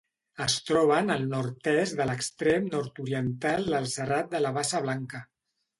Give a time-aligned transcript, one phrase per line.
[0.43, 5.29] Es troben al nord-est de l'extrem nord-oriental del Serrat de la Bassa Blanca.